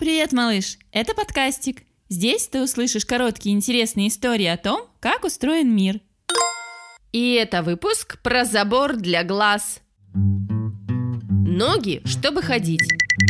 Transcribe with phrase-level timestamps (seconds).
[0.00, 0.78] Привет, малыш!
[0.90, 1.84] Это подкастик.
[2.08, 6.00] Здесь ты услышишь короткие интересные истории о том, как устроен мир.
[7.12, 9.80] И это выпуск про забор для глаз.
[10.12, 12.82] Ноги, чтобы ходить.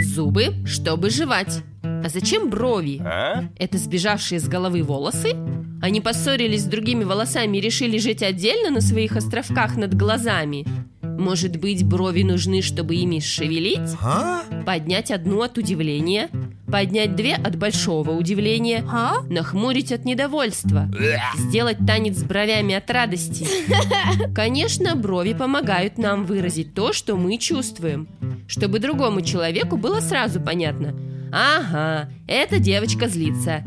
[0.02, 1.62] Зубы, чтобы жевать.
[1.82, 2.98] А зачем брови?
[3.04, 3.44] А?
[3.58, 5.34] Это сбежавшие с головы волосы?
[5.82, 10.66] Они поссорились с другими волосами и решили жить отдельно на своих островках над глазами?
[11.02, 13.96] Может быть, брови нужны, чтобы ими шевелить?
[14.02, 14.42] А?
[14.66, 16.28] Поднять одну от удивления,
[16.74, 19.22] поднять две от большого удивления, А?
[19.30, 20.90] нахмурить от недовольства,
[21.36, 23.46] сделать танец с бровями от радости.
[24.34, 28.08] Конечно, брови помогают нам выразить то, что мы чувствуем,
[28.48, 30.96] чтобы другому человеку было сразу понятно.
[31.32, 33.62] Ага, эта девочка злится.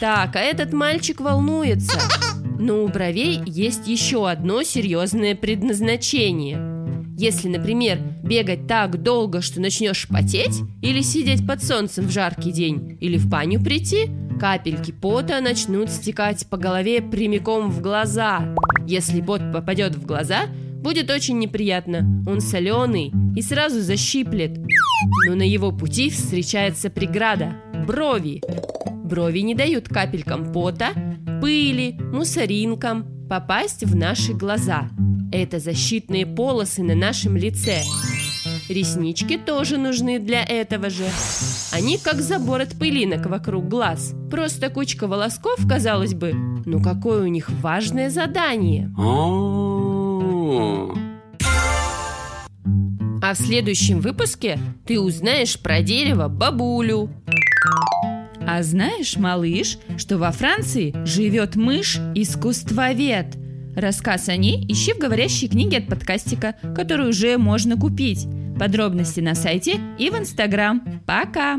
[0.00, 2.00] Так, а этот мальчик волнуется.
[2.58, 6.77] Но у бровей есть еще одно серьезное предназначение.
[7.18, 12.96] Если, например, бегать так долго, что начнешь потеть, или сидеть под солнцем в жаркий день,
[13.00, 18.54] или в баню прийти, капельки пота начнут стекать по голове прямиком в глаза.
[18.86, 20.42] Если пот попадет в глаза,
[20.80, 22.24] будет очень неприятно.
[22.24, 24.56] Он соленый и сразу защиплет.
[25.26, 28.40] Но на его пути встречается преграда– брови.
[29.02, 30.90] Брови не дают капелькам пота,
[31.42, 34.88] пыли, мусоринкам попасть в наши глаза.
[35.32, 37.82] Это защитные полосы на нашем лице.
[38.68, 41.04] Реснички тоже нужны для этого же.
[41.72, 44.14] Они как забор от пылинок вокруг глаз.
[44.30, 46.32] Просто кучка волосков, казалось бы.
[46.64, 48.90] Но какое у них важное задание.
[53.20, 57.10] А в следующем выпуске ты узнаешь про дерево бабулю.
[58.46, 63.37] А знаешь, малыш, что во Франции живет мышь-искусствовед?
[63.78, 68.26] Рассказ о ней ищи в говорящей книге от подкастика, которую уже можно купить.
[68.58, 70.82] Подробности на сайте и в Инстаграм.
[71.06, 71.58] Пока!